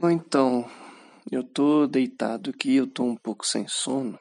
Ou 0.00 0.08
então, 0.12 0.64
eu 1.28 1.42
tô 1.42 1.84
deitado 1.88 2.50
aqui, 2.50 2.76
eu 2.76 2.86
tô 2.86 3.02
um 3.02 3.16
pouco 3.16 3.44
sem 3.44 3.66
sono. 3.66 4.16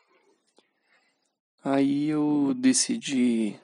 Aí 1.64 2.08
eu 2.08 2.52
decidi 2.56 3.60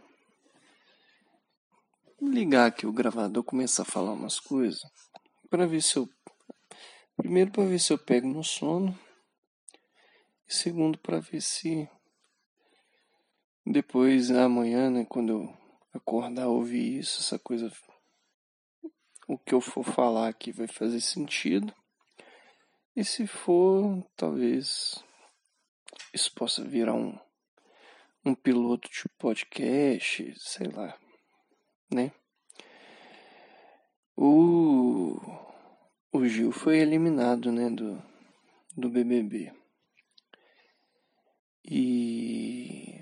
ligar 2.21 2.67
aqui 2.67 2.85
o 2.85 2.93
gravador, 2.93 3.43
começar 3.43 3.81
a 3.81 3.85
falar 3.85 4.11
umas 4.11 4.39
coisas, 4.39 4.79
para 5.49 5.65
ver 5.65 5.81
se 5.81 5.97
eu 5.97 6.07
primeiro 7.17 7.49
para 7.49 7.65
ver 7.65 7.79
se 7.79 7.91
eu 7.91 7.97
pego 7.97 8.27
no 8.27 8.43
sono, 8.43 8.95
e 10.47 10.53
segundo 10.53 10.99
para 10.99 11.19
ver 11.19 11.41
se 11.41 11.89
depois 13.65 14.29
amanhã, 14.29 14.91
né, 14.91 15.03
quando 15.03 15.29
eu 15.31 15.57
acordar 15.91 16.47
ouvir 16.47 16.99
isso, 16.99 17.21
essa 17.21 17.39
coisa 17.39 17.71
o 19.27 19.35
que 19.35 19.55
eu 19.55 19.61
for 19.61 19.83
falar 19.83 20.27
aqui 20.27 20.51
vai 20.51 20.67
fazer 20.67 21.01
sentido. 21.01 21.73
E 22.95 23.03
se 23.03 23.25
for, 23.25 24.05
talvez 24.15 25.03
isso 26.13 26.31
possa 26.35 26.63
virar 26.63 26.93
um, 26.93 27.17
um 28.23 28.35
piloto 28.35 28.87
de 28.87 29.09
podcast, 29.17 30.31
sei 30.37 30.67
lá, 30.67 30.95
né? 31.91 32.11
O, 34.15 35.17
o 36.11 36.27
Gil 36.27 36.51
foi 36.51 36.77
eliminado, 36.77 37.51
né, 37.51 37.67
do, 37.67 37.99
do 38.77 38.91
BBB. 38.91 39.51
E 41.65 43.01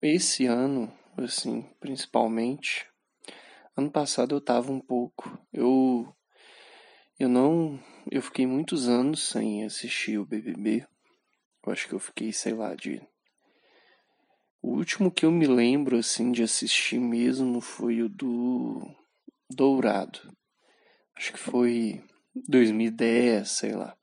esse 0.00 0.46
ano, 0.46 0.90
assim, 1.18 1.68
principalmente, 1.78 2.90
ano 3.76 3.90
passado 3.90 4.34
eu 4.34 4.40
tava 4.40 4.72
um 4.72 4.80
pouco, 4.80 5.38
eu 5.52 6.16
eu 7.18 7.28
não. 7.28 7.78
Eu 8.10 8.22
fiquei 8.22 8.46
muitos 8.46 8.88
anos 8.88 9.28
sem 9.28 9.64
assistir 9.64 10.18
o 10.18 10.24
BBB. 10.24 10.86
Eu 11.66 11.72
acho 11.72 11.88
que 11.88 11.94
eu 11.94 11.98
fiquei, 11.98 12.32
sei 12.32 12.54
lá, 12.54 12.74
de. 12.74 13.02
O 14.62 14.76
último 14.76 15.10
que 15.10 15.26
eu 15.26 15.30
me 15.30 15.46
lembro, 15.46 15.98
assim, 15.98 16.30
de 16.30 16.42
assistir 16.42 17.00
mesmo 17.00 17.60
foi 17.60 18.02
o 18.02 18.08
do 18.08 18.80
Dourado. 19.50 20.32
Acho 21.16 21.32
que 21.32 21.38
foi 21.38 22.04
2010, 22.48 23.50
sei 23.50 23.72
lá. 23.74 23.96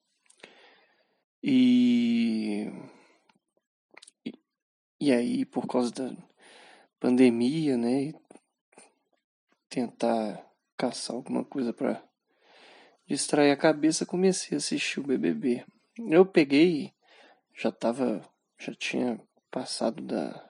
E. 1.42 2.68
E 5.00 5.12
aí, 5.12 5.46
por 5.46 5.68
causa 5.68 5.92
da 5.92 6.18
pandemia, 7.00 7.78
né? 7.78 8.14
Tentar 9.70 10.46
caçar 10.78 11.16
alguma 11.16 11.46
coisa 11.46 11.72
para 11.72 12.04
distrair 13.08 13.52
a 13.52 13.58
cabeça, 13.58 14.06
comecei 14.06 14.56
a 14.56 14.58
assistir 14.58 15.00
o 15.00 15.04
BBB. 15.04 15.66
Eu 16.10 16.26
peguei, 16.26 16.94
já 17.56 17.72
tava, 17.72 18.22
já 18.60 18.74
tinha 18.74 19.20
passado 19.50 20.04
da. 20.04 20.50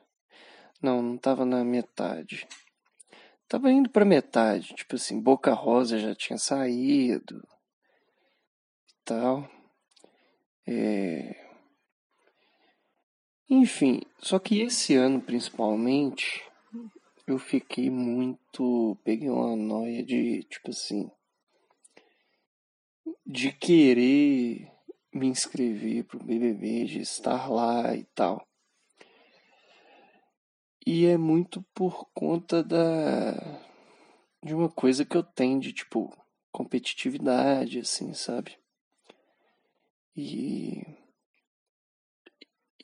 Não, 0.82 1.02
não 1.02 1.18
tava 1.18 1.46
na 1.46 1.64
metade. 1.64 2.48
Tava 3.48 3.72
indo 3.72 3.90
pra 3.90 4.04
metade, 4.04 4.74
tipo 4.74 4.96
assim, 4.96 5.22
Boca 5.22 5.54
Rosa 5.54 6.00
já 6.00 6.16
tinha 6.16 6.38
saído 6.38 7.48
e 8.90 8.94
tal. 9.06 9.48
É... 10.68 11.46
Enfim, 13.48 14.02
só 14.18 14.40
que 14.40 14.62
esse 14.62 14.96
ano 14.96 15.22
principalmente 15.22 16.44
eu 17.28 17.38
fiquei 17.38 17.90
muito. 17.92 18.98
Peguei 19.04 19.30
uma 19.30 19.56
noia 19.56 20.04
de, 20.04 20.44
tipo 20.44 20.72
assim, 20.72 21.10
de 23.26 23.52
querer 23.52 24.72
me 25.14 25.28
inscrever 25.28 26.04
pro 26.04 26.24
BBB, 26.24 26.86
de 26.86 27.00
estar 27.00 27.50
lá 27.50 27.96
e 27.96 28.04
tal. 28.16 28.46
E 30.86 31.06
é 31.06 31.18
muito 31.18 31.64
por 31.74 32.08
conta 32.14 32.64
da 32.64 33.34
de 34.44 34.54
uma 34.54 34.70
coisa 34.70 35.04
que 35.04 35.18
eu 35.18 35.24
tenho 35.24 35.60
de 35.60 35.74
tipo 35.74 36.16
competitividade 36.52 37.80
assim, 37.80 38.14
sabe? 38.14 38.58
E 40.16 40.84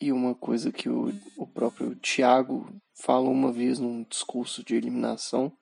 e 0.01 0.11
uma 0.11 0.33
coisa 0.33 0.71
que 0.71 0.89
o, 0.89 1.13
o 1.37 1.45
próprio 1.45 1.95
Thiago 1.95 2.81
fala 2.95 3.29
uma 3.29 3.51
vez 3.51 3.77
num 3.77 4.03
discurso 4.03 4.63
de 4.63 4.75
eliminação 4.75 5.55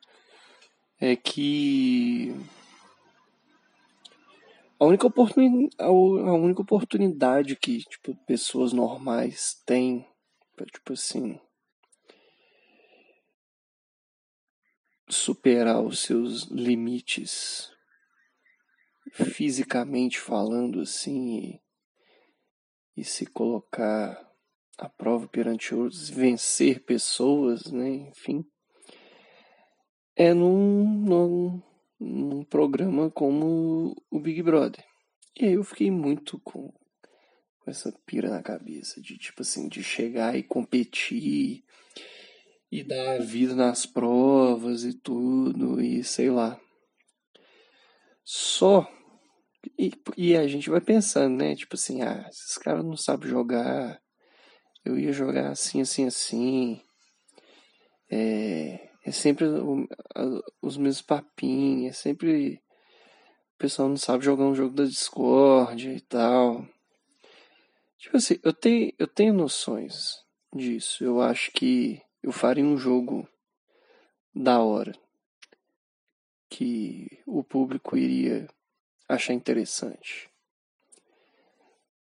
é 0.97 1.15
que 1.15 2.33
a 4.79 4.85
única, 4.85 5.05
oportunidade, 5.07 5.75
a 5.77 5.91
única 5.91 6.61
oportunidade 6.61 7.55
que, 7.57 7.79
tipo, 7.79 8.15
pessoas 8.25 8.71
normais 8.71 9.61
têm 9.65 10.07
pra, 10.55 10.65
tipo 10.65 10.93
assim, 10.93 11.39
superar 15.09 15.81
os 15.81 15.99
seus 15.99 16.43
limites 16.43 17.71
fisicamente 19.11 20.19
falando 20.19 20.81
assim 20.81 21.61
e, 22.95 23.01
e 23.01 23.03
se 23.03 23.25
colocar 23.25 24.29
à 24.77 24.87
prova 24.87 25.27
perante 25.27 25.75
outros, 25.75 26.09
vencer 26.09 26.85
pessoas, 26.85 27.71
né, 27.71 27.89
enfim, 27.89 28.45
é 30.15 30.33
num, 30.33 30.83
num, 30.83 31.61
num 31.99 32.43
programa 32.43 33.11
como 33.11 33.95
o 34.09 34.19
Big 34.19 34.41
Brother. 34.41 34.83
E 35.39 35.45
aí 35.45 35.53
eu 35.53 35.63
fiquei 35.63 35.91
muito 35.91 36.39
com, 36.39 36.71
com 37.59 37.71
essa 37.71 37.91
pira 38.05 38.29
na 38.29 38.41
cabeça 38.41 39.01
de 39.01 39.17
tipo 39.17 39.41
assim, 39.41 39.67
de 39.67 39.83
chegar 39.83 40.37
e 40.37 40.43
competir 40.43 41.63
e 42.71 42.83
dar 42.83 43.15
a 43.15 43.19
vida 43.19 43.55
nas 43.55 43.85
provas 43.85 44.83
e 44.83 44.93
tudo, 44.93 45.81
e 45.81 46.03
sei 46.03 46.29
lá. 46.29 46.59
Só. 48.23 48.87
E, 49.77 49.91
e 50.15 50.37
a 50.37 50.47
gente 50.47 50.69
vai 50.69 50.79
pensando, 50.79 51.35
né? 51.35 51.55
Tipo 51.55 51.75
assim, 51.75 52.01
ah, 52.01 52.27
esses 52.29 52.57
caras 52.57 52.85
não 52.85 52.95
sabem 52.95 53.29
jogar. 53.29 53.99
Eu 54.85 54.97
ia 54.97 55.11
jogar 55.11 55.49
assim, 55.49 55.81
assim, 55.81 56.05
assim. 56.05 56.81
É, 58.11 58.88
é 59.09 59.11
sempre 59.11 59.45
os 60.61 60.77
mesmos 60.77 61.01
papinhos, 61.01 61.89
é 61.89 61.91
sempre. 61.93 62.61
O 63.55 63.57
pessoal 63.57 63.89
não 63.89 63.97
sabe 63.97 64.23
jogar 64.23 64.45
um 64.45 64.53
jogo 64.53 64.75
da 64.75 64.85
Discord 64.85 65.89
e 65.89 65.99
tal. 66.01 66.63
Tipo 67.97 68.17
assim, 68.17 68.39
eu 68.43 68.53
tenho, 68.53 68.93
eu 68.99 69.07
tenho 69.07 69.33
noções 69.33 70.23
disso. 70.55 71.03
Eu 71.03 71.19
acho 71.21 71.51
que 71.51 71.99
eu 72.21 72.31
faria 72.31 72.63
um 72.63 72.77
jogo 72.77 73.27
da 74.33 74.61
hora. 74.61 74.93
Que 76.47 77.07
o 77.25 77.43
público 77.43 77.97
iria 77.97 78.47
achar 79.07 79.33
interessante. 79.33 80.29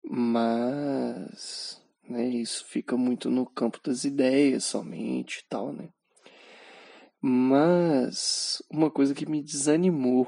Mas 0.04 1.82
né, 2.06 2.26
isso 2.26 2.66
fica 2.66 2.98
muito 2.98 3.30
no 3.30 3.46
campo 3.46 3.80
das 3.82 4.04
ideias 4.04 4.64
somente 4.64 5.38
e 5.38 5.44
tal, 5.48 5.72
né? 5.72 5.88
Mas 7.24 8.60
uma 8.68 8.90
coisa 8.90 9.14
que 9.14 9.24
me 9.24 9.40
desanimou 9.40 10.26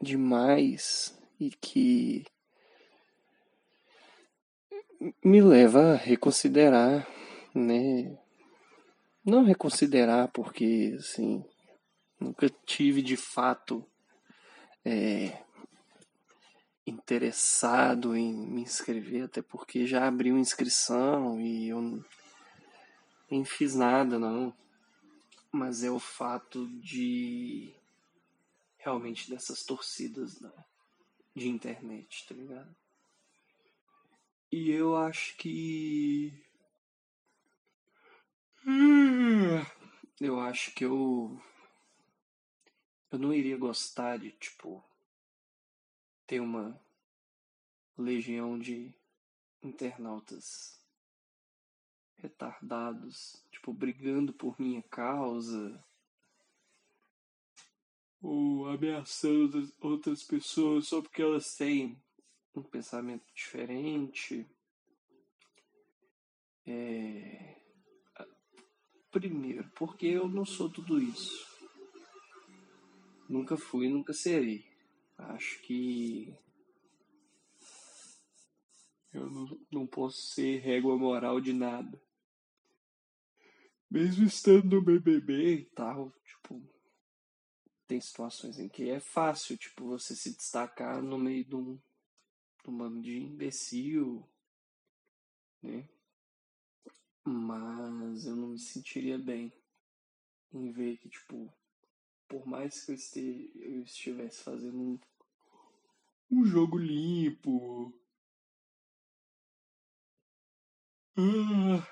demais 0.00 1.12
e 1.40 1.50
que 1.50 2.24
me 5.24 5.42
leva 5.42 5.94
a 5.94 5.96
reconsiderar, 5.96 7.04
né? 7.52 8.16
Não 9.24 9.42
reconsiderar 9.42 10.28
porque 10.28 10.94
assim 10.96 11.44
nunca 12.20 12.48
tive 12.64 13.02
de 13.02 13.16
fato 13.16 13.84
é, 14.84 15.36
interessado 16.86 18.16
em 18.16 18.32
me 18.32 18.62
inscrever, 18.62 19.24
até 19.24 19.42
porque 19.42 19.84
já 19.84 20.06
abriu 20.06 20.38
inscrição 20.38 21.40
e 21.40 21.70
eu 21.70 22.04
nem 23.28 23.44
fiz 23.44 23.74
nada 23.74 24.16
não 24.16 24.54
mas 25.52 25.82
é 25.82 25.90
o 25.90 25.98
fato 25.98 26.66
de 26.80 27.74
realmente 28.78 29.28
dessas 29.30 29.64
torcidas 29.64 30.40
né, 30.40 30.52
de 31.34 31.48
internet, 31.48 32.26
tá 32.28 32.34
ligado? 32.34 32.74
E 34.52 34.70
eu 34.70 34.96
acho 34.96 35.36
que. 35.36 36.32
Eu 40.20 40.40
acho 40.40 40.74
que 40.74 40.84
eu. 40.84 41.40
Eu 43.12 43.18
não 43.18 43.32
iria 43.32 43.56
gostar 43.56 44.18
de, 44.18 44.32
tipo. 44.32 44.84
Ter 46.26 46.40
uma 46.40 46.80
legião 47.96 48.58
de 48.58 48.92
internautas 49.62 50.79
retardados, 52.22 53.44
tipo, 53.50 53.72
brigando 53.72 54.32
por 54.32 54.58
minha 54.60 54.82
causa. 54.82 55.82
ou 58.22 58.68
ameaçando 58.68 59.72
outras 59.80 60.22
pessoas 60.22 60.88
só 60.88 61.00
porque 61.00 61.22
elas 61.22 61.56
têm 61.56 62.00
um 62.54 62.62
pensamento 62.62 63.24
diferente. 63.34 64.46
É... 66.66 67.56
Primeiro, 69.10 69.68
porque 69.74 70.06
eu 70.06 70.28
não 70.28 70.44
sou 70.44 70.68
tudo 70.68 71.00
isso. 71.00 71.48
Nunca 73.28 73.56
fui, 73.56 73.88
nunca 73.88 74.12
serei. 74.12 74.64
Acho 75.16 75.60
que 75.62 76.34
eu 79.12 79.28
não, 79.28 79.58
não 79.70 79.86
posso 79.86 80.18
ser 80.18 80.60
régua 80.60 80.96
moral 80.96 81.40
de 81.40 81.52
nada. 81.52 82.00
Mesmo 83.90 84.24
estando 84.24 84.76
no 84.76 84.80
BBB 84.80 85.54
e 85.54 85.64
tal, 85.64 86.12
tipo, 86.24 86.62
tem 87.88 88.00
situações 88.00 88.56
em 88.60 88.68
que 88.68 88.88
é 88.88 89.00
fácil, 89.00 89.58
tipo, 89.58 89.84
você 89.84 90.14
se 90.14 90.36
destacar 90.36 91.02
no 91.02 91.18
meio 91.18 91.44
de 91.44 91.56
um, 91.56 91.74
de 91.74 92.70
um 92.70 92.78
bando 92.78 93.02
de 93.02 93.18
imbecil, 93.18 94.24
né? 95.60 95.88
Mas 97.24 98.26
eu 98.26 98.36
não 98.36 98.50
me 98.50 98.60
sentiria 98.60 99.18
bem 99.18 99.52
em 100.52 100.70
ver 100.70 100.96
que, 100.98 101.08
tipo, 101.08 101.52
por 102.28 102.46
mais 102.46 102.84
que 102.84 102.92
eu, 102.92 102.94
este, 102.94 103.50
eu 103.56 103.82
estivesse 103.82 104.44
fazendo 104.44 104.78
um, 104.78 105.00
um 106.30 106.44
jogo 106.44 106.78
limpo, 106.78 107.92
ah, 111.16 111.84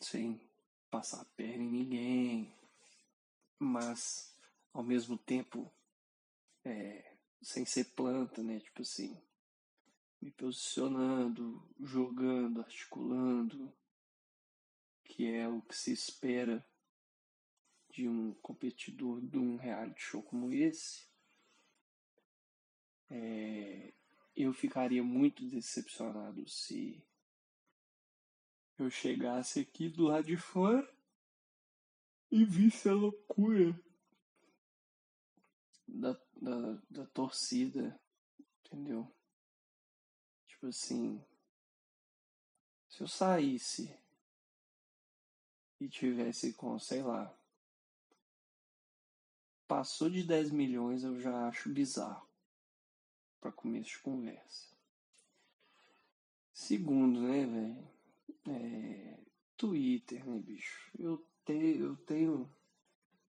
sem 0.00 0.40
passar 0.92 1.22
a 1.22 1.24
perna 1.24 1.64
em 1.64 1.70
ninguém, 1.70 2.54
mas 3.58 4.36
ao 4.74 4.82
mesmo 4.82 5.16
tempo 5.16 5.72
é, 6.66 7.16
sem 7.40 7.64
ser 7.64 7.84
planta, 7.96 8.42
né? 8.42 8.60
Tipo 8.60 8.82
assim, 8.82 9.18
me 10.20 10.30
posicionando, 10.30 11.66
jogando, 11.80 12.60
articulando, 12.60 13.72
que 15.02 15.32
é 15.32 15.48
o 15.48 15.62
que 15.62 15.74
se 15.74 15.92
espera 15.92 16.62
de 17.88 18.06
um 18.06 18.34
competidor 18.34 19.22
de 19.22 19.38
um 19.38 19.56
reality 19.56 20.00
show 20.00 20.22
como 20.22 20.52
esse, 20.52 21.06
é, 23.08 23.94
eu 24.36 24.52
ficaria 24.52 25.02
muito 25.02 25.42
decepcionado 25.46 26.46
se 26.46 27.02
eu 28.82 28.90
chegasse 28.90 29.60
aqui 29.60 29.88
do 29.88 30.04
lado 30.04 30.26
de 30.26 30.36
fora 30.36 30.88
e 32.30 32.44
visse 32.44 32.88
a 32.88 32.94
loucura 32.94 33.78
da, 35.86 36.12
da, 36.40 36.82
da 36.90 37.06
torcida, 37.06 38.00
entendeu? 38.64 39.10
Tipo 40.46 40.66
assim, 40.66 41.24
se 42.88 43.02
eu 43.02 43.08
saísse 43.08 43.94
e 45.80 45.88
tivesse 45.88 46.52
com, 46.54 46.78
sei 46.78 47.02
lá, 47.02 47.34
passou 49.66 50.08
de 50.10 50.22
10 50.22 50.50
milhões, 50.50 51.02
eu 51.02 51.18
já 51.20 51.48
acho 51.48 51.68
bizarro 51.70 52.26
para 53.40 53.50
começo 53.50 53.90
de 53.90 53.98
conversa. 53.98 54.68
Segundo, 56.52 57.20
né, 57.22 57.46
velho? 57.46 57.91
É, 58.46 59.18
Twitter, 59.56 60.24
né, 60.26 60.38
bicho? 60.38 60.90
Eu 60.98 61.24
tenho, 61.44 61.86
eu 61.86 61.96
tenho. 61.96 62.50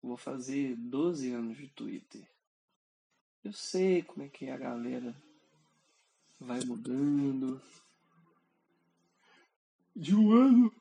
Vou 0.02 0.16
fazer 0.16 0.76
12 0.76 1.32
anos 1.32 1.56
de 1.56 1.68
Twitter. 1.68 2.28
Eu 3.42 3.52
sei 3.52 4.02
como 4.02 4.24
é 4.24 4.28
que 4.28 4.48
a 4.48 4.56
galera 4.56 5.16
vai 6.38 6.60
mudando. 6.64 7.60
De 9.94 10.14
um 10.14 10.32
ano. 10.32 10.72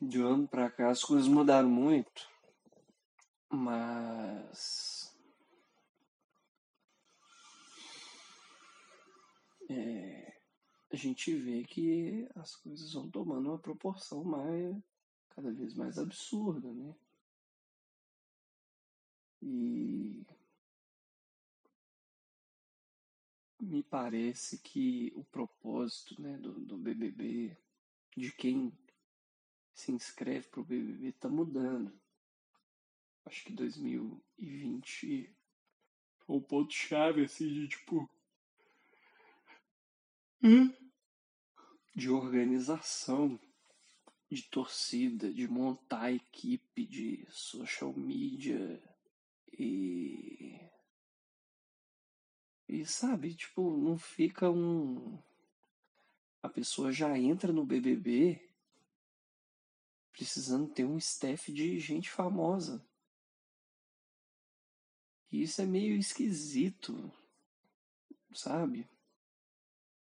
de 0.00 0.20
um 0.20 0.26
ano 0.26 0.48
para 0.48 0.70
cá 0.70 0.90
as 0.90 1.02
coisas 1.02 1.28
mudaram 1.28 1.68
muito, 1.68 2.28
mas 3.48 5.14
é, 9.68 10.23
a 10.94 10.96
gente 10.96 11.34
vê 11.34 11.64
que 11.64 12.28
as 12.36 12.54
coisas 12.54 12.92
vão 12.92 13.10
tomando 13.10 13.48
uma 13.48 13.58
proporção 13.58 14.22
mais 14.22 14.76
cada 15.30 15.50
vez 15.50 15.74
mais 15.74 15.98
absurda, 15.98 16.72
né? 16.72 16.94
E 19.42 20.24
me 23.60 23.82
parece 23.82 24.58
que 24.58 25.12
o 25.16 25.24
propósito 25.24 26.20
né, 26.22 26.38
do, 26.38 26.52
do 26.60 26.78
BBB, 26.78 27.58
de 28.16 28.30
quem 28.30 28.72
se 29.72 29.90
inscreve 29.90 30.46
pro 30.48 30.62
BBB 30.62 31.10
tá 31.12 31.28
mudando. 31.28 31.92
Acho 33.24 33.44
que 33.44 33.52
2020 33.52 35.34
foi 36.20 36.36
um 36.36 36.40
ponto 36.40 36.72
chave 36.72 37.24
assim 37.24 37.48
de 37.52 37.66
tipo 37.66 38.08
de 41.94 42.10
organização, 42.10 43.38
de 44.30 44.42
torcida, 44.42 45.32
de 45.32 45.46
montar 45.46 46.12
equipe 46.12 46.84
de 46.84 47.26
social 47.30 47.92
media 47.94 48.82
e 49.52 50.60
e 52.66 52.84
sabe, 52.84 53.34
tipo, 53.34 53.76
não 53.76 53.96
fica 53.96 54.50
um 54.50 55.18
a 56.42 56.48
pessoa 56.48 56.92
já 56.92 57.16
entra 57.18 57.52
no 57.52 57.64
BBB 57.64 58.40
precisando 60.12 60.72
ter 60.72 60.84
um 60.84 60.96
staff 60.96 61.52
de 61.52 61.78
gente 61.80 62.10
famosa. 62.10 62.84
E 65.30 65.42
isso 65.42 65.60
é 65.60 65.66
meio 65.66 65.96
esquisito, 65.96 67.12
sabe? 68.32 68.88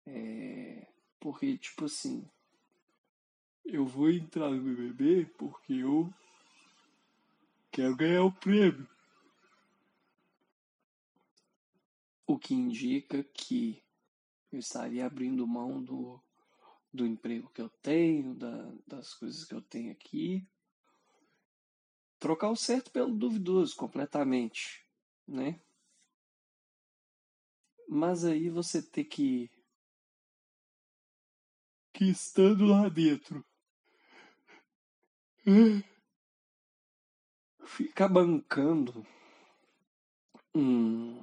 É... 0.07 0.87
Porque, 1.21 1.59
tipo 1.59 1.85
assim, 1.85 2.27
eu 3.65 3.85
vou 3.85 4.11
entrar 4.11 4.51
no 4.51 4.63
BBB 4.63 5.27
porque 5.37 5.75
eu 5.75 6.13
quero 7.71 7.95
ganhar 7.95 8.25
o 8.25 8.33
prêmio. 8.33 8.89
O 12.27 12.39
que 12.39 12.55
indica 12.55 13.23
que 13.23 13.83
eu 14.51 14.59
estaria 14.59 15.07
abrindo 15.07 15.47
mão 15.47 15.83
do 15.83 16.21
do 16.93 17.07
emprego 17.07 17.51
que 17.51 17.63
eu 17.63 17.69
tenho, 17.69 18.35
da, 18.35 18.73
das 18.87 19.15
coisas 19.15 19.45
que 19.45 19.55
eu 19.55 19.63
tenho 19.63 19.93
aqui. 19.93 20.45
Trocar 22.19 22.51
o 22.51 22.57
certo 22.57 22.91
pelo 22.91 23.15
duvidoso 23.15 23.77
completamente, 23.77 24.85
né? 25.27 25.61
Mas 27.89 28.25
aí 28.25 28.51
você 28.51 28.83
ter 28.83 29.05
que 29.05 29.51
que 32.01 32.09
estando 32.09 32.65
lá 32.65 32.89
dentro 32.89 33.45
ficar 37.67 38.09
bancando 38.09 39.07
um 40.55 41.23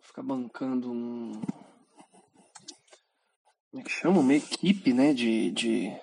ficar 0.00 0.24
bancando 0.24 0.90
um 0.90 1.40
como 3.70 3.80
é 3.80 3.84
que 3.84 3.90
chama? 3.90 4.18
Uma 4.18 4.34
equipe, 4.34 4.92
né, 4.92 5.14
de, 5.14 5.52
de, 5.52 5.96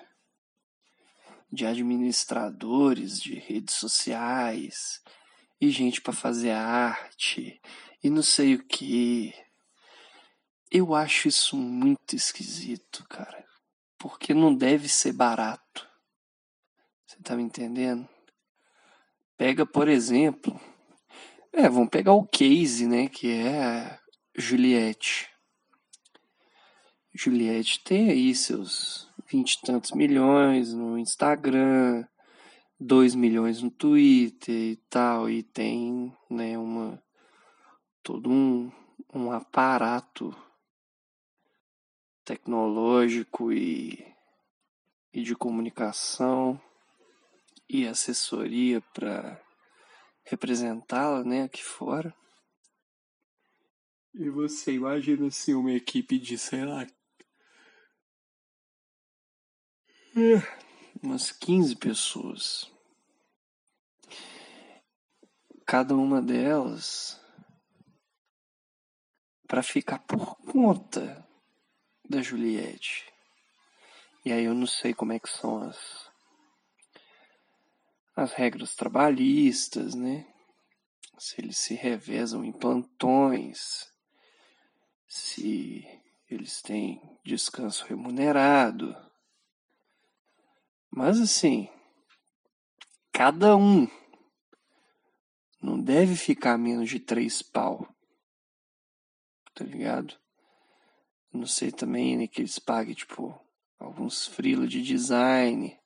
de 1.51 1.65
administradores 1.65 3.19
de 3.19 3.35
redes 3.35 3.75
sociais 3.75 5.03
e 5.59 5.69
gente 5.69 5.99
para 5.99 6.13
fazer 6.13 6.51
arte 6.51 7.61
e 8.01 8.09
não 8.09 8.23
sei 8.23 8.55
o 8.55 8.65
que. 8.65 9.33
Eu 10.71 10.95
acho 10.95 11.27
isso 11.27 11.57
muito 11.57 12.15
esquisito, 12.15 13.05
cara. 13.09 13.46
Porque 13.97 14.33
não 14.33 14.53
deve 14.53 14.87
ser 14.87 15.13
barato. 15.13 15.87
Você 17.05 17.17
tá 17.23 17.35
me 17.35 17.43
entendendo? 17.43 18.07
Pega, 19.37 19.65
por 19.65 19.87
exemplo. 19.87 20.59
É, 21.51 21.67
vamos 21.69 21.89
pegar 21.89 22.13
o 22.13 22.27
case, 22.27 22.85
né? 22.85 23.07
Que 23.07 23.31
é 23.31 23.99
Juliette. 24.35 25.29
Juliette 27.13 27.83
tem 27.83 28.09
aí 28.11 28.35
seus 28.35 29.09
vinte 29.29 29.53
e 29.53 29.61
tantos 29.61 29.91
milhões 29.91 30.73
no 30.73 30.97
Instagram, 30.97 32.05
dois 32.79 33.15
milhões 33.15 33.61
no 33.61 33.71
Twitter 33.71 34.55
e 34.55 34.75
tal, 34.89 35.29
e 35.29 35.41
tem 35.41 36.15
né, 36.29 36.57
uma, 36.57 37.01
todo 38.03 38.29
um, 38.29 38.71
um 39.13 39.31
aparato 39.31 40.35
tecnológico 42.27 43.53
e, 43.53 44.05
e 45.13 45.23
de 45.23 45.33
comunicação 45.33 46.61
e 47.69 47.87
assessoria 47.87 48.81
para 48.93 49.41
representá-la, 50.25 51.23
né, 51.23 51.43
aqui 51.43 51.63
fora. 51.63 52.13
E 54.13 54.29
você 54.29 54.73
imagina 54.73 55.27
assim 55.27 55.53
uma 55.53 55.71
equipe 55.71 56.19
de, 56.19 56.37
sei 56.37 56.65
lá, 56.65 56.85
umas 61.01 61.31
15 61.31 61.77
pessoas. 61.77 62.69
Cada 65.65 65.95
uma 65.95 66.21
delas 66.21 67.21
para 69.47 69.63
ficar 69.63 69.99
por 69.99 70.35
conta 70.39 71.26
da 72.09 72.21
Juliette. 72.21 73.05
E 74.23 74.31
aí 74.31 74.45
eu 74.45 74.53
não 74.53 74.67
sei 74.67 74.93
como 74.93 75.13
é 75.13 75.19
que 75.19 75.29
são 75.29 75.61
as 75.61 76.07
as 78.15 78.33
regras 78.33 78.75
trabalhistas, 78.75 79.93
né? 79.93 80.25
Se 81.19 81.39
eles 81.39 81.57
se 81.57 81.75
revezam 81.75 82.43
em 82.43 82.51
plantões, 82.51 83.91
se 85.07 85.85
eles 86.27 86.61
têm 86.61 86.99
descanso 87.23 87.85
remunerado. 87.85 88.95
Mas 90.89 91.21
assim, 91.21 91.69
cada 93.11 93.55
um 93.55 93.87
não 95.61 95.79
deve 95.79 96.15
ficar 96.15 96.57
menos 96.57 96.89
de 96.89 96.99
três 96.99 97.43
pau. 97.43 97.87
Tá 99.53 99.63
ligado? 99.63 100.19
Não 101.37 101.45
sei 101.45 101.71
também 101.71 102.17
né, 102.17 102.27
que 102.27 102.41
eles 102.41 102.57
paguem, 102.57 102.95
tipo, 102.95 103.39
alguns 103.77 104.25
frilos 104.25 104.69
de 104.69 104.81
design. 104.81 105.77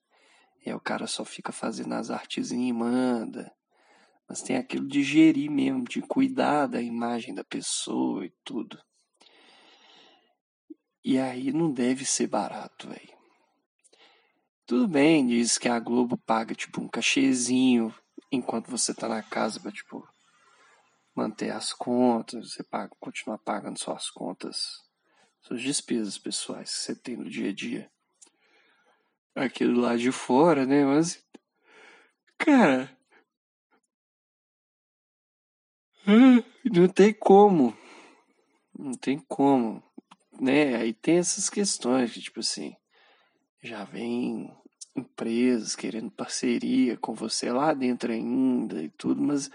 E 0.65 0.69
aí 0.69 0.75
o 0.75 0.79
cara 0.79 1.07
só 1.07 1.25
fica 1.25 1.51
fazendo 1.51 1.93
as 1.93 2.09
artezinhas 2.09 2.69
e 2.69 2.73
manda. 2.73 3.51
Mas 4.29 4.41
tem 4.41 4.55
aquilo 4.55 4.87
de 4.87 5.03
gerir 5.03 5.51
mesmo, 5.51 5.83
de 5.83 6.01
cuidar 6.01 6.67
da 6.67 6.81
imagem 6.81 7.35
da 7.35 7.43
pessoa 7.43 8.25
e 8.25 8.33
tudo. 8.45 8.81
E 11.03 11.19
aí 11.19 11.51
não 11.51 11.69
deve 11.69 12.05
ser 12.05 12.27
barato, 12.27 12.87
velho. 12.87 13.13
Tudo 14.65 14.87
bem, 14.87 15.27
diz 15.27 15.57
que 15.57 15.67
a 15.67 15.77
Globo 15.79 16.17
paga 16.17 16.55
tipo 16.55 16.79
um 16.79 16.87
cachezinho 16.87 17.93
enquanto 18.31 18.71
você 18.71 18.93
tá 18.93 19.09
na 19.09 19.21
casa 19.21 19.59
pra 19.59 19.71
tipo 19.71 20.07
manter 21.13 21.51
as 21.51 21.73
contas, 21.73 22.53
você 22.53 22.63
paga, 22.63 22.95
continuar 22.99 23.37
pagando 23.39 23.77
suas 23.77 24.09
contas, 24.09 24.79
suas 25.41 25.61
despesas 25.61 26.17
pessoais 26.17 26.71
que 26.71 26.79
você 26.79 26.95
tem 26.95 27.17
no 27.17 27.29
dia 27.29 27.49
a 27.49 27.53
dia. 27.53 27.91
Aqui 29.35 29.65
do 29.65 29.79
lado 29.79 29.99
de 29.99 30.11
fora, 30.11 30.65
né? 30.65 30.85
Mas 30.85 31.25
cara, 32.37 32.95
não 36.65 36.87
tem 36.87 37.13
como. 37.13 37.77
Não 38.77 38.93
tem 38.93 39.19
como 39.19 39.83
né? 40.41 40.75
Aí 40.75 40.91
tem 40.91 41.17
essas 41.19 41.49
questões 41.49 42.11
que, 42.11 42.19
tipo 42.19 42.39
assim, 42.39 42.75
já 43.61 43.83
vem 43.83 44.51
empresas 44.95 45.75
querendo 45.75 46.09
parceria 46.09 46.97
com 46.97 47.13
você 47.13 47.51
lá 47.51 47.73
dentro 47.73 48.11
ainda 48.11 48.81
e 48.81 48.89
tudo, 48.89 49.21
mas 49.21 49.49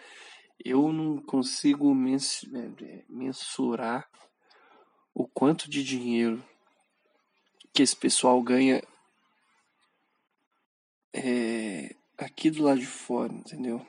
eu 0.65 0.93
não 0.93 1.19
consigo 1.19 1.93
é, 1.93 2.85
é, 2.85 3.05
mensurar 3.09 4.09
o 5.17 5.27
quanto 5.27 5.71
de 5.71 5.83
dinheiro 5.83 6.45
que 7.73 7.83
esse 7.83 7.97
pessoal 7.97 8.43
ganha 8.43 8.83
é, 11.11 11.97
aqui 12.19 12.51
do 12.51 12.63
lado 12.63 12.81
de 12.81 12.87
fora, 12.87 13.33
entendeu? 13.33 13.85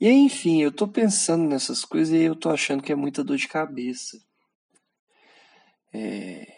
E 0.00 0.06
aí, 0.06 0.14
enfim, 0.14 0.62
eu 0.62 0.72
tô 0.72 0.88
pensando 0.88 1.46
nessas 1.46 1.84
coisas 1.84 2.14
e 2.14 2.22
eu 2.22 2.34
tô 2.34 2.48
achando 2.48 2.82
que 2.82 2.92
é 2.92 2.94
muita 2.94 3.22
dor 3.22 3.36
de 3.36 3.46
cabeça. 3.46 4.18
É, 5.92 6.50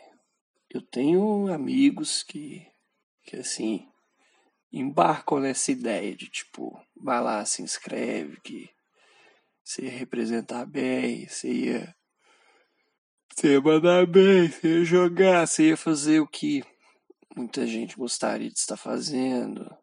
eu 0.70 0.80
tenho 0.80 1.52
amigos 1.52 2.22
que, 2.22 2.64
que 3.24 3.38
assim 3.38 3.88
embarcam 4.72 5.40
nessa 5.40 5.72
ideia 5.72 6.14
de 6.14 6.28
tipo, 6.28 6.80
vai 6.94 7.20
lá, 7.20 7.44
se 7.44 7.60
inscreve, 7.60 8.40
que 8.40 8.70
você 9.64 9.86
ia 9.86 9.90
representar 9.90 10.64
bem, 10.64 11.26
você 11.26 11.52
ia, 11.52 11.96
você 13.40 13.52
ia 13.52 13.60
mandar 13.60 14.06
bem, 14.06 14.50
você 14.50 14.80
ia 14.80 14.84
jogar, 14.84 15.46
você 15.46 15.68
ia 15.68 15.76
fazer 15.76 16.20
o 16.20 16.26
que 16.26 16.62
muita 17.34 17.66
gente 17.66 17.96
gostaria 17.96 18.50
de 18.50 18.58
estar 18.58 18.76
fazendo. 18.76 19.74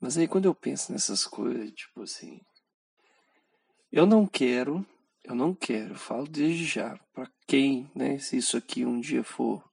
Mas 0.00 0.18
aí 0.18 0.26
quando 0.26 0.46
eu 0.46 0.54
penso 0.54 0.90
nessas 0.90 1.24
coisas, 1.24 1.70
tipo 1.70 2.02
assim, 2.02 2.40
eu 3.92 4.04
não 4.04 4.26
quero 4.26 4.84
eu 5.22 5.34
não 5.34 5.54
quero, 5.54 5.94
falo 5.94 6.26
desde 6.28 6.66
já, 6.66 6.98
para 7.14 7.30
quem, 7.46 7.90
né, 7.94 8.18
se 8.18 8.36
isso 8.36 8.58
aqui 8.58 8.84
um 8.84 9.00
dia 9.00 9.24
for 9.24 9.64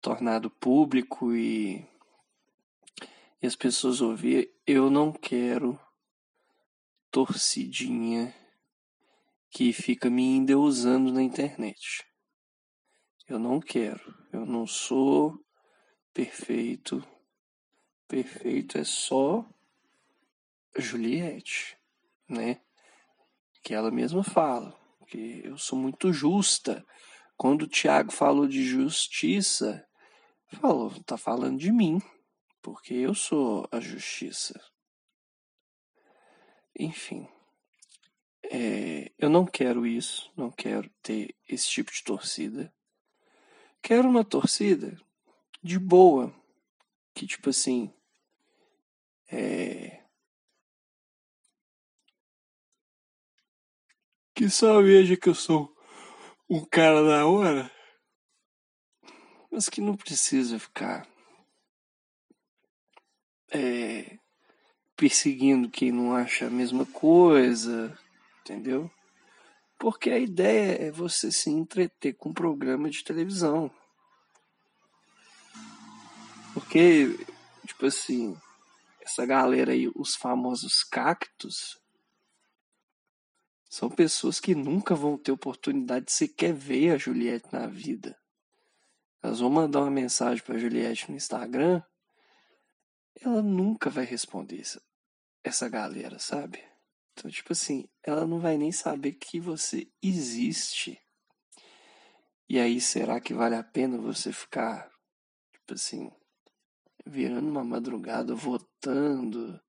tornado 0.00 0.50
público 0.50 1.32
e, 1.36 1.86
e 3.40 3.46
as 3.46 3.54
pessoas 3.54 4.00
ouvirem, 4.00 4.50
eu 4.66 4.90
não 4.90 5.12
quero 5.12 5.78
torcidinha 7.12 8.34
que 9.52 9.72
fica 9.72 10.10
me 10.10 10.22
endeusando 10.22 11.12
na 11.12 11.22
internet. 11.22 12.04
Eu 13.28 13.38
não 13.38 13.60
quero, 13.60 14.14
eu 14.32 14.44
não 14.44 14.66
sou 14.66 15.38
perfeito. 16.12 17.06
Perfeito 18.08 18.78
é 18.78 18.84
só 18.84 19.48
Juliette, 20.76 21.78
né? 22.28 22.60
que 23.62 23.72
ela 23.72 23.90
mesma 23.90 24.24
fala, 24.24 24.76
que 25.06 25.40
eu 25.44 25.56
sou 25.56 25.78
muito 25.78 26.12
justa. 26.12 26.84
Quando 27.36 27.62
o 27.62 27.68
Tiago 27.68 28.10
falou 28.12 28.46
de 28.46 28.64
justiça, 28.64 29.86
falou, 30.60 30.90
tá 31.04 31.16
falando 31.16 31.58
de 31.58 31.70
mim, 31.70 32.00
porque 32.60 32.94
eu 32.94 33.14
sou 33.14 33.68
a 33.70 33.78
justiça. 33.78 34.60
Enfim, 36.78 37.28
é, 38.54 39.10
eu 39.16 39.30
não 39.30 39.46
quero 39.46 39.86
isso, 39.86 40.30
não 40.36 40.50
quero 40.50 40.90
ter 41.02 41.34
esse 41.48 41.66
tipo 41.70 41.90
de 41.90 42.04
torcida. 42.04 42.70
Quero 43.80 44.06
uma 44.06 44.22
torcida 44.22 45.00
de 45.62 45.78
boa, 45.78 46.30
que 47.14 47.26
tipo 47.26 47.48
assim, 47.48 47.90
é, 49.30 50.04
que 54.34 54.50
só 54.50 54.82
veja 54.82 55.16
que 55.16 55.30
eu 55.30 55.34
sou 55.34 55.74
um 56.48 56.62
cara 56.62 57.02
da 57.02 57.26
hora, 57.26 57.72
mas 59.50 59.70
que 59.70 59.80
não 59.80 59.96
precisa 59.96 60.58
ficar 60.58 61.08
é, 63.50 64.18
perseguindo 64.94 65.70
quem 65.70 65.90
não 65.90 66.14
acha 66.14 66.48
a 66.48 66.50
mesma 66.50 66.84
coisa, 66.84 67.98
entendeu? 68.42 68.90
Porque 69.78 70.10
a 70.10 70.18
ideia 70.18 70.88
é 70.88 70.90
você 70.90 71.32
se 71.32 71.50
entreter 71.50 72.14
com 72.14 72.28
um 72.28 72.34
programa 72.34 72.90
de 72.90 73.02
televisão. 73.02 73.70
Porque, 76.54 77.18
tipo 77.66 77.86
assim, 77.86 78.36
essa 79.00 79.24
galera 79.24 79.72
aí, 79.72 79.90
os 79.96 80.14
famosos 80.14 80.84
cactos, 80.84 81.80
são 83.68 83.88
pessoas 83.88 84.38
que 84.38 84.54
nunca 84.54 84.94
vão 84.94 85.16
ter 85.16 85.32
oportunidade 85.32 86.06
de 86.06 86.12
sequer 86.12 86.52
ver 86.52 86.90
a 86.90 86.98
Juliette 86.98 87.48
na 87.52 87.66
vida. 87.66 88.18
Elas 89.22 89.40
vão 89.40 89.48
mandar 89.48 89.80
uma 89.80 89.90
mensagem 89.90 90.44
para 90.44 90.58
Juliette 90.58 91.10
no 91.10 91.16
Instagram, 91.16 91.82
ela 93.20 93.42
nunca 93.42 93.88
vai 93.88 94.04
responder 94.04 94.62
essa 95.42 95.68
galera, 95.68 96.18
sabe? 96.18 96.62
Então, 97.12 97.30
tipo 97.30 97.52
assim, 97.52 97.88
ela 98.02 98.26
não 98.26 98.40
vai 98.40 98.56
nem 98.56 98.72
saber 98.72 99.12
que 99.12 99.40
você 99.40 99.90
existe. 100.02 100.98
E 102.48 102.58
aí, 102.58 102.80
será 102.80 103.20
que 103.20 103.34
vale 103.34 103.54
a 103.54 103.62
pena 103.62 103.98
você 103.98 104.32
ficar, 104.32 104.90
tipo 105.52 105.74
assim, 105.74 106.10
virando 107.06 107.48
uma 107.48 107.64
madrugada, 107.64 108.34
votando, 108.34 109.60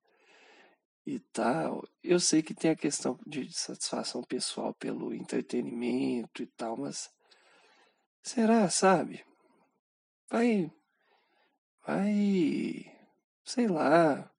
e 1.05 1.19
tal. 1.19 1.83
Eu 2.01 2.19
sei 2.19 2.41
que 2.41 2.53
tem 2.53 2.71
a 2.71 2.75
questão 2.75 3.19
de 3.25 3.51
satisfação 3.53 4.23
pessoal 4.23 4.73
pelo 4.73 5.13
entretenimento 5.13 6.41
e 6.41 6.47
tal, 6.47 6.77
mas 6.77 7.09
será, 8.21 8.69
sabe? 8.69 9.23
Vai, 10.29 10.71
vai, 11.85 12.91
sei 13.43 13.67
lá, 13.67 14.31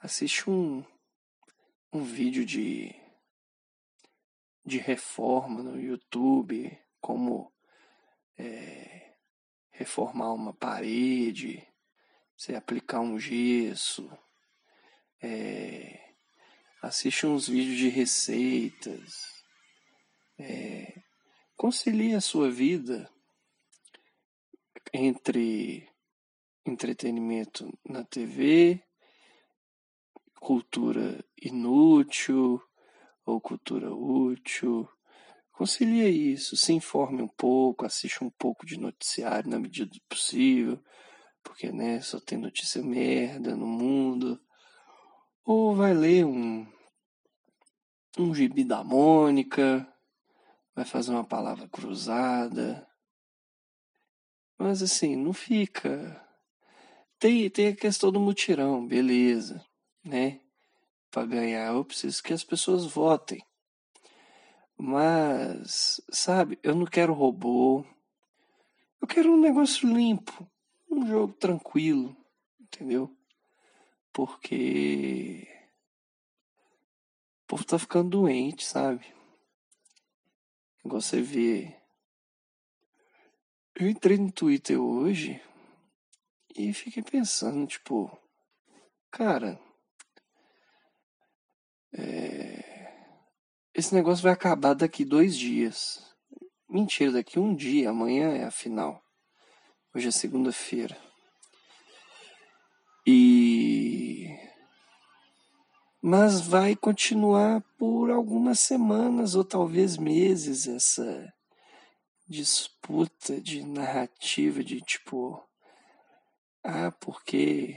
assiste 0.00 0.48
um, 0.50 0.84
um 1.92 2.04
vídeo 2.04 2.44
de, 2.44 2.94
de 4.64 4.78
reforma 4.78 5.62
no 5.62 5.80
YouTube, 5.80 6.78
como 7.00 7.52
é, 8.36 9.14
reformar 9.70 10.32
uma 10.32 10.52
parede, 10.52 11.66
você 12.36 12.54
aplicar 12.54 13.00
um 13.00 13.18
gesso, 13.18 14.10
é, 15.20 16.14
assiste 16.82 17.26
uns 17.26 17.48
vídeos 17.48 17.78
de 17.78 17.88
receitas, 17.88 19.42
é, 20.38 21.02
concilie 21.56 22.14
a 22.14 22.20
sua 22.20 22.50
vida 22.50 23.10
entre 24.92 25.88
entretenimento 26.64 27.76
na 27.84 28.04
TV, 28.04 28.82
cultura 30.40 31.24
inútil 31.40 32.60
ou 33.24 33.40
cultura 33.40 33.92
útil. 33.92 34.88
Concilia 35.52 36.08
isso, 36.08 36.56
se 36.56 36.72
informe 36.72 37.20
um 37.22 37.28
pouco, 37.28 37.84
assiste 37.84 38.22
um 38.22 38.30
pouco 38.30 38.64
de 38.64 38.78
noticiário 38.78 39.50
na 39.50 39.58
medida 39.58 39.90
do 39.90 40.00
possível, 40.08 40.82
porque 41.42 41.72
né, 41.72 42.00
só 42.00 42.20
tem 42.20 42.38
notícia 42.38 42.82
merda 42.82 43.56
no 43.56 43.66
mundo. 43.66 44.40
Ou 45.44 45.74
vai 45.74 45.94
ler 45.94 46.24
um, 46.24 46.66
um 48.18 48.34
gibi 48.34 48.64
da 48.64 48.84
Mônica, 48.84 49.86
vai 50.74 50.84
fazer 50.84 51.10
uma 51.10 51.24
palavra 51.24 51.68
cruzada. 51.68 52.86
Mas 54.56 54.82
assim, 54.82 55.16
não 55.16 55.32
fica. 55.32 56.24
Tem, 57.18 57.50
tem 57.50 57.68
a 57.68 57.76
questão 57.76 58.12
do 58.12 58.20
mutirão, 58.20 58.86
beleza, 58.86 59.64
né? 60.08 60.40
Para 61.10 61.26
ganhar, 61.26 61.74
eu 61.74 61.84
preciso 61.84 62.22
que 62.22 62.32
as 62.32 62.42
pessoas 62.42 62.86
votem. 62.86 63.44
Mas, 64.76 66.00
sabe, 66.10 66.58
eu 66.62 66.74
não 66.74 66.86
quero 66.86 67.12
robô. 67.12 67.84
Eu 69.00 69.06
quero 69.06 69.32
um 69.32 69.40
negócio 69.40 69.88
limpo, 69.88 70.48
um 70.90 71.06
jogo 71.06 71.32
tranquilo, 71.34 72.16
entendeu? 72.60 73.14
Porque 74.12 75.46
o 77.42 77.46
povo 77.46 77.64
tá 77.64 77.78
ficando 77.78 78.10
doente, 78.10 78.64
sabe? 78.64 79.04
Você 80.84 81.20
vê. 81.20 81.76
Eu 83.74 83.88
entrei 83.88 84.16
no 84.16 84.32
Twitter 84.32 84.80
hoje 84.80 85.40
e 86.56 86.72
fiquei 86.72 87.02
pensando, 87.02 87.66
tipo, 87.66 88.10
cara, 89.10 89.60
é, 91.92 92.58
esse 93.74 93.94
negócio 93.94 94.22
vai 94.22 94.32
acabar 94.32 94.74
daqui 94.74 95.04
dois 95.04 95.36
dias. 95.36 96.02
Mentira, 96.68 97.12
daqui 97.12 97.38
um 97.38 97.54
dia, 97.54 97.90
amanhã 97.90 98.36
é 98.36 98.44
a 98.44 98.50
final. 98.50 99.02
Hoje 99.94 100.08
é 100.08 100.10
segunda-feira. 100.10 100.96
E. 103.06 104.26
Mas 106.02 106.40
vai 106.40 106.76
continuar 106.76 107.62
por 107.78 108.10
algumas 108.10 108.60
semanas 108.60 109.34
ou 109.34 109.44
talvez 109.44 109.96
meses 109.96 110.68
essa 110.68 111.32
disputa 112.28 113.40
de 113.40 113.64
narrativa 113.64 114.62
de 114.62 114.80
tipo. 114.82 115.42
Ah, 116.62 116.92
porque 117.00 117.74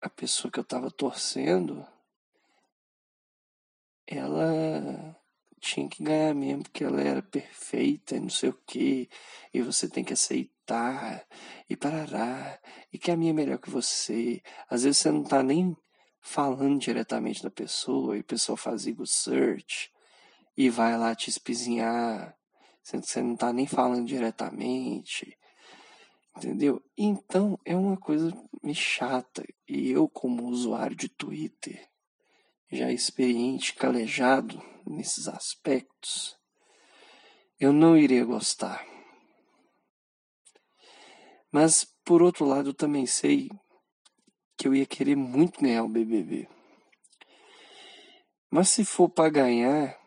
a 0.00 0.08
pessoa 0.08 0.50
que 0.50 0.58
eu 0.58 0.64
tava 0.64 0.90
torcendo 0.90 1.86
ela 4.06 5.16
tinha 5.60 5.88
que 5.88 6.02
ganhar 6.02 6.34
mesmo, 6.34 6.62
porque 6.62 6.84
ela 6.84 7.00
era 7.00 7.22
perfeita 7.22 8.16
e 8.16 8.20
não 8.20 8.30
sei 8.30 8.50
o 8.50 8.60
que, 8.66 9.08
e 9.52 9.60
você 9.62 9.88
tem 9.88 10.04
que 10.04 10.12
aceitar, 10.12 11.26
e 11.68 11.76
parará, 11.76 12.60
e 12.92 12.98
que 12.98 13.10
a 13.10 13.16
minha 13.16 13.30
é 13.30 13.34
melhor 13.34 13.58
que 13.58 13.70
você. 13.70 14.42
Às 14.68 14.84
vezes 14.84 14.98
você 14.98 15.10
não 15.10 15.24
tá 15.24 15.42
nem 15.42 15.76
falando 16.20 16.80
diretamente 16.80 17.42
da 17.42 17.50
pessoa, 17.50 18.16
e 18.16 18.20
a 18.20 18.24
pessoa 18.24 18.56
faz 18.56 18.86
ego 18.86 19.06
search, 19.06 19.90
e 20.56 20.70
vai 20.70 20.96
lá 20.96 21.14
te 21.14 21.30
espizinhar, 21.30 22.36
sendo 22.82 23.02
que 23.02 23.10
você 23.10 23.22
não 23.22 23.36
tá 23.36 23.52
nem 23.52 23.66
falando 23.66 24.06
diretamente. 24.06 25.36
Entendeu? 26.36 26.82
Então 26.96 27.58
é 27.64 27.74
uma 27.74 27.96
coisa 27.96 28.30
me 28.62 28.74
chata. 28.74 29.42
E 29.66 29.90
eu, 29.90 30.06
como 30.08 30.48
usuário 30.48 30.94
de 30.94 31.08
Twitter, 31.08 31.88
já 32.70 32.90
experiente, 32.90 33.74
calejado 33.74 34.62
nesses 34.86 35.28
aspectos, 35.28 36.36
eu 37.58 37.72
não 37.72 37.96
iria 37.96 38.24
gostar. 38.24 38.84
Mas, 41.50 41.84
por 42.04 42.22
outro 42.22 42.44
lado, 42.44 42.70
eu 42.70 42.74
também 42.74 43.06
sei 43.06 43.48
que 44.56 44.68
eu 44.68 44.74
ia 44.74 44.86
querer 44.86 45.16
muito 45.16 45.60
ganhar 45.60 45.84
o 45.84 45.88
BBB. 45.88 46.48
Mas 48.50 48.68
se 48.68 48.84
for 48.84 49.08
para 49.08 49.30
ganhar, 49.30 49.98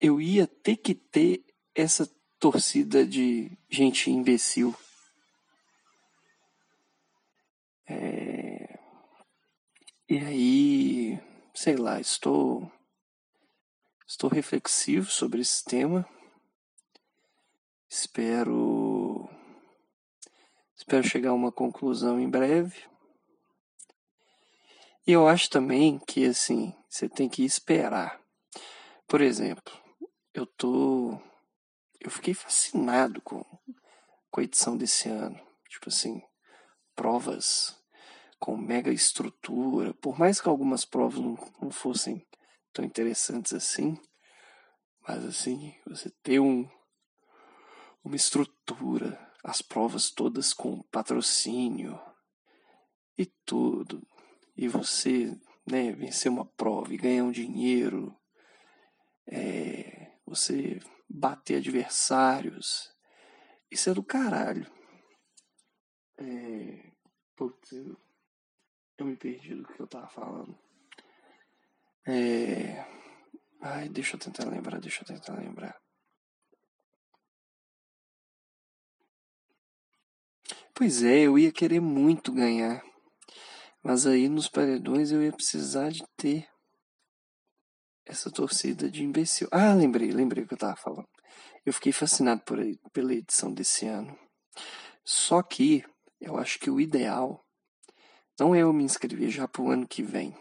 eu 0.00 0.20
ia 0.20 0.46
ter 0.46 0.76
que 0.76 0.94
ter 0.94 1.44
essa 1.74 2.10
torcida 2.38 3.06
de 3.06 3.50
gente 3.68 4.10
imbecil. 4.10 4.74
É... 7.86 8.78
E 10.08 10.18
aí 10.18 10.99
sei 11.62 11.76
lá, 11.76 12.00
estou 12.00 12.72
estou 14.06 14.30
reflexivo 14.30 15.10
sobre 15.10 15.42
esse 15.42 15.62
tema. 15.62 16.08
Espero 17.86 19.28
espero 20.74 21.06
chegar 21.06 21.30
a 21.30 21.34
uma 21.34 21.52
conclusão 21.52 22.18
em 22.18 22.30
breve. 22.30 22.82
E 25.06 25.12
eu 25.12 25.28
acho 25.28 25.50
também 25.50 25.98
que 25.98 26.24
assim, 26.24 26.74
você 26.88 27.10
tem 27.10 27.28
que 27.28 27.44
esperar. 27.44 28.18
Por 29.06 29.20
exemplo, 29.20 29.78
eu 30.32 30.46
tô 30.46 31.20
eu 32.00 32.10
fiquei 32.10 32.32
fascinado 32.32 33.20
com, 33.20 33.44
com 34.30 34.40
a 34.40 34.44
edição 34.44 34.78
desse 34.78 35.10
ano. 35.10 35.38
Tipo 35.68 35.90
assim, 35.90 36.22
provas 36.96 37.78
com 38.40 38.56
mega 38.56 38.90
estrutura, 38.90 39.92
por 39.94 40.18
mais 40.18 40.40
que 40.40 40.48
algumas 40.48 40.84
provas 40.84 41.20
não, 41.20 41.36
não 41.60 41.70
fossem 41.70 42.26
tão 42.72 42.82
interessantes 42.82 43.52
assim, 43.52 44.00
mas 45.06 45.24
assim, 45.24 45.74
você 45.86 46.10
ter 46.22 46.40
um, 46.40 46.66
uma 48.02 48.16
estrutura, 48.16 49.30
as 49.44 49.60
provas 49.60 50.10
todas 50.10 50.54
com 50.54 50.82
patrocínio 50.84 52.00
e 53.16 53.26
tudo, 53.44 54.06
e 54.56 54.66
você 54.68 55.38
né, 55.70 55.92
vencer 55.92 56.32
uma 56.32 56.46
prova 56.46 56.94
e 56.94 56.96
ganhar 56.96 57.24
um 57.24 57.30
dinheiro, 57.30 58.16
é, 59.26 60.16
você 60.24 60.80
bater 61.08 61.56
adversários, 61.56 62.90
isso 63.70 63.90
é 63.90 63.94
do 63.94 64.02
caralho. 64.02 64.66
É, 66.18 66.90
putz, 67.36 67.70
eu 69.02 69.06
me 69.06 69.16
perdi 69.16 69.54
do 69.54 69.66
que 69.66 69.80
eu 69.80 69.86
tava 69.86 70.08
falando. 70.08 70.56
É... 72.06 72.84
Ai, 73.60 73.88
deixa 73.88 74.16
eu 74.16 74.20
tentar 74.20 74.48
lembrar, 74.48 74.80
deixa 74.80 75.02
eu 75.02 75.06
tentar 75.06 75.34
lembrar. 75.38 75.78
Pois 80.74 81.02
é, 81.02 81.20
eu 81.20 81.38
ia 81.38 81.52
querer 81.52 81.80
muito 81.80 82.32
ganhar. 82.32 82.82
Mas 83.82 84.06
aí 84.06 84.28
nos 84.28 84.48
paredões 84.48 85.10
eu 85.10 85.22
ia 85.22 85.32
precisar 85.32 85.90
de 85.90 86.02
ter 86.16 86.48
essa 88.06 88.30
torcida 88.30 88.90
de 88.90 89.04
imbecil. 89.04 89.48
Ah, 89.52 89.74
lembrei, 89.74 90.10
lembrei 90.10 90.44
o 90.44 90.48
que 90.48 90.54
eu 90.54 90.58
tava 90.58 90.76
falando. 90.76 91.08
Eu 91.64 91.72
fiquei 91.72 91.92
fascinado 91.92 92.42
por, 92.44 92.58
pela 92.92 93.14
edição 93.14 93.52
desse 93.52 93.86
ano. 93.86 94.18
Só 95.04 95.42
que 95.42 95.84
eu 96.20 96.36
acho 96.36 96.58
que 96.58 96.70
o 96.70 96.80
ideal 96.80 97.44
não 98.40 98.54
é 98.54 98.62
eu 98.62 98.72
me 98.72 98.82
inscrever 98.82 99.28
já 99.28 99.46
para 99.46 99.60
o 99.60 99.70
ano 99.70 99.86
que 99.86 100.02
vem. 100.02 100.34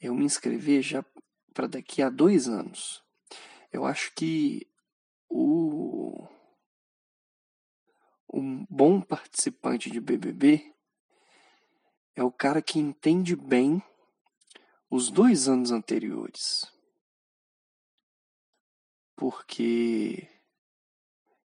Eu 0.00 0.14
me 0.14 0.24
inscrever 0.24 0.82
já 0.82 1.04
para 1.52 1.66
daqui 1.66 2.00
a 2.00 2.08
dois 2.08 2.46
anos. 2.46 3.02
Eu 3.72 3.84
acho 3.84 4.14
que 4.14 4.70
o 5.28 6.28
um 8.32 8.64
bom 8.70 9.00
participante 9.00 9.90
de 9.90 10.00
BBB 10.00 10.72
é 12.14 12.22
o 12.22 12.30
cara 12.30 12.62
que 12.62 12.78
entende 12.78 13.34
bem 13.34 13.82
os 14.88 15.10
dois 15.10 15.48
anos 15.48 15.72
anteriores. 15.72 16.70
Porque 19.16 20.28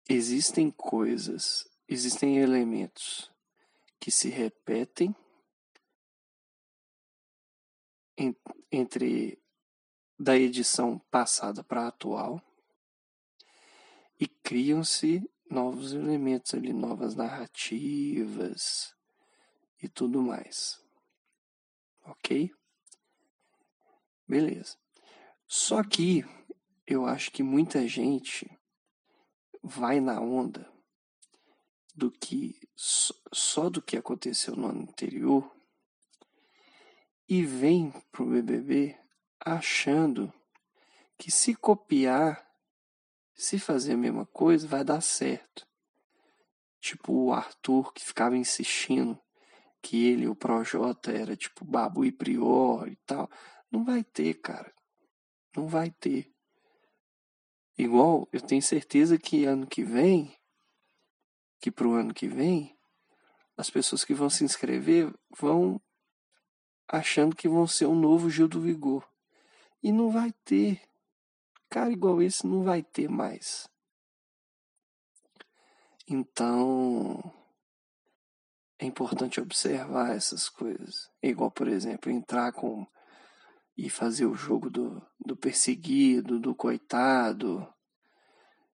existem 0.09 0.73
coisas, 0.73 1.69
existem 1.87 2.39
elementos 2.39 3.30
que 4.01 4.11
se 4.11 4.31
repetem 4.31 5.15
entre 8.73 9.39
da 10.19 10.37
edição 10.37 10.99
passada 11.11 11.63
para 11.63 11.83
a 11.83 11.89
atual 11.89 12.43
e 14.19 14.27
criam-se 14.27 15.31
novos 15.51 15.93
elementos 15.93 16.55
ali, 16.55 16.73
novas 16.73 17.15
narrativas 17.15 18.95
e 19.83 19.89
tudo 19.89 20.23
mais. 20.23 20.83
Ok? 22.05 22.53
Beleza. 24.27 24.77
Só 25.47 25.83
que 25.83 26.25
eu 26.87 27.07
acho 27.07 27.31
que 27.31 27.43
muita 27.43 27.87
gente 27.89 28.51
vai 29.63 30.01
na 30.01 30.21
onda 30.21 30.71
do 32.01 32.11
que 32.11 32.59
só 32.75 33.69
do 33.69 33.83
que 33.83 33.95
aconteceu 33.95 34.57
no 34.57 34.69
ano 34.69 34.83
anterior 34.85 35.55
e 37.29 37.45
vem 37.45 37.93
pro 38.11 38.25
BBB 38.25 38.99
achando 39.39 40.33
que 41.19 41.31
se 41.31 41.55
copiar, 41.55 42.43
se 43.35 43.59
fazer 43.59 43.93
a 43.93 43.99
mesma 43.99 44.25
coisa, 44.25 44.67
vai 44.67 44.83
dar 44.83 45.03
certo. 45.03 45.67
Tipo 46.81 47.13
o 47.13 47.33
Arthur 47.35 47.93
que 47.93 48.03
ficava 48.03 48.35
insistindo 48.35 49.21
que 49.83 50.07
ele, 50.07 50.27
o 50.27 50.35
Projota, 50.35 51.13
era 51.13 51.37
tipo 51.37 51.67
Babu 51.67 52.07
e 52.07 52.11
Prior 52.11 52.89
e 52.89 52.97
tal. 53.05 53.31
Não 53.71 53.85
vai 53.85 54.03
ter, 54.03 54.41
cara. 54.41 54.73
Não 55.55 55.69
vai 55.69 55.91
ter. 55.91 56.33
Igual, 57.77 58.27
eu 58.33 58.41
tenho 58.41 58.63
certeza 58.63 59.19
que 59.19 59.45
ano 59.45 59.67
que 59.67 59.85
vem, 59.85 60.40
que 61.61 61.71
pro 61.71 61.93
ano 61.93 62.15
que 62.15 62.27
vem, 62.27 62.77
as 63.57 63.69
pessoas 63.69 64.05
que 64.05 64.15
vão 64.15 64.31
se 64.31 64.45
inscrever 64.45 65.13
vão 65.39 65.81
achando 66.89 67.37
que 67.37 67.49
vão 67.49 67.67
ser 67.67 67.87
um 67.87 67.95
novo 67.95 68.31
Gil 68.31 68.49
do 68.49 68.61
Vigor. 68.61 69.07
E 69.83 69.93
não 69.93 70.11
vai 70.11 70.33
ter. 70.45 70.81
Cara 71.69 71.93
igual 71.93 72.21
esse 72.21 72.47
não 72.47 72.63
vai 72.63 72.83
ter 72.83 73.09
mais. 73.09 73.69
Então, 76.09 77.23
é 78.79 78.85
importante 78.85 79.41
observar 79.41 80.17
essas 80.17 80.49
coisas. 80.49 81.09
É 81.23 81.29
igual, 81.29 81.51
por 81.51 81.69
exemplo, 81.69 82.11
entrar 82.11 82.53
com 82.53 82.87
e 83.77 83.89
fazer 83.89 84.27
o 84.27 84.35
jogo 84.35 84.69
do, 84.69 85.01
do 85.25 85.37
perseguido, 85.37 86.41
do 86.41 86.55
coitado. 86.55 87.67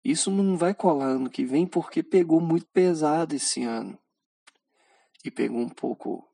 Isso 0.06 0.30
não 0.30 0.56
vai 0.56 0.76
colar 0.76 1.08
ano 1.08 1.32
que 1.32 1.44
vem 1.44 1.66
porque 1.66 2.04
pegou 2.04 2.40
muito 2.40 2.68
pesado 2.68 3.36
esse 3.36 3.64
ano. 3.64 3.98
E 5.24 5.32
pegou 5.32 5.58
um 5.58 5.70
pouco 5.70 6.32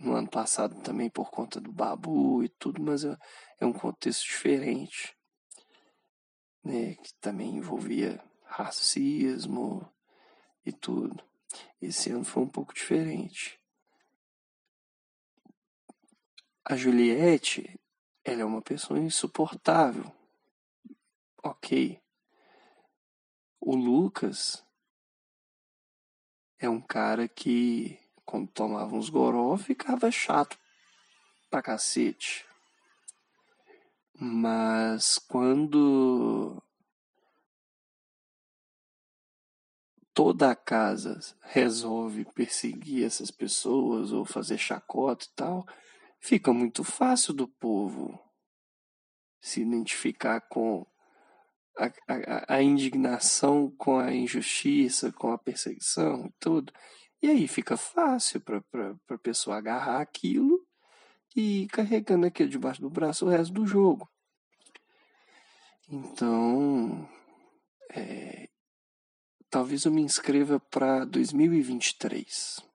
no 0.00 0.14
ano 0.14 0.30
passado 0.30 0.80
também 0.80 1.10
por 1.10 1.28
conta 1.28 1.60
do 1.60 1.72
Babu 1.72 2.44
e 2.44 2.48
tudo, 2.48 2.80
mas 2.80 3.04
é, 3.04 3.18
é 3.58 3.66
um 3.66 3.72
contexto 3.72 4.22
diferente, 4.22 5.16
né, 6.62 6.94
que 6.94 7.12
também 7.20 7.56
envolvia 7.56 8.22
racismo 8.44 9.92
e 10.64 10.70
tudo. 10.70 11.20
Esse 11.82 12.10
ano 12.10 12.24
foi 12.24 12.44
um 12.44 12.48
pouco 12.48 12.72
diferente. 12.72 13.60
A 16.64 16.76
Juliette, 16.76 17.76
ela 18.24 18.42
é 18.42 18.44
uma 18.44 18.62
pessoa 18.62 19.00
insuportável. 19.00 20.12
Ok. 21.42 21.99
O 23.60 23.76
Lucas 23.76 24.64
é 26.58 26.68
um 26.68 26.80
cara 26.80 27.28
que 27.28 27.98
quando 28.24 28.48
tomava 28.48 28.94
uns 28.94 29.10
goró, 29.10 29.56
ficava 29.56 30.10
chato 30.10 30.56
pra 31.50 31.60
cacete. 31.60 32.46
Mas 34.14 35.18
quando 35.18 36.62
toda 40.14 40.50
a 40.50 40.54
casa 40.54 41.18
resolve 41.42 42.24
perseguir 42.26 43.04
essas 43.04 43.30
pessoas 43.30 44.12
ou 44.12 44.24
fazer 44.24 44.58
chacota 44.58 45.24
e 45.24 45.34
tal, 45.34 45.66
fica 46.20 46.52
muito 46.52 46.84
fácil 46.84 47.34
do 47.34 47.48
povo 47.48 48.18
se 49.40 49.62
identificar 49.62 50.40
com 50.42 50.86
a, 51.78 51.86
a, 52.08 52.54
a 52.56 52.62
indignação 52.62 53.70
com 53.76 53.98
a 53.98 54.12
injustiça, 54.12 55.12
com 55.12 55.32
a 55.32 55.38
perseguição 55.38 56.26
e 56.26 56.32
tudo. 56.38 56.72
E 57.22 57.28
aí 57.28 57.46
fica 57.46 57.76
fácil 57.76 58.40
para 58.40 58.62
a 59.10 59.18
pessoa 59.18 59.56
agarrar 59.56 60.00
aquilo 60.00 60.66
e 61.36 61.62
ir 61.62 61.68
carregando 61.68 62.26
aquilo 62.26 62.48
debaixo 62.48 62.80
do 62.80 62.90
braço 62.90 63.26
o 63.26 63.28
resto 63.28 63.52
do 63.52 63.66
jogo. 63.66 64.08
Então, 65.88 67.08
é, 67.90 68.48
talvez 69.50 69.84
eu 69.84 69.92
me 69.92 70.02
inscreva 70.02 70.60
para 70.60 71.04
2023 71.04 72.70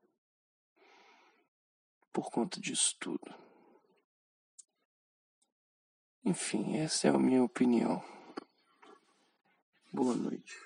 por 2.12 2.30
conta 2.32 2.62
disso 2.62 2.96
tudo. 3.00 3.36
Enfim, 6.24 6.78
essa 6.78 7.08
é 7.08 7.12
a 7.12 7.20
minha 7.20 7.44
opinião. 7.44 8.02
Boa 9.96 10.14
noite. 10.14 10.65